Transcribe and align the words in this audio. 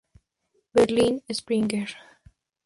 Berlin: 0.73 1.21
Springer. 1.29 1.89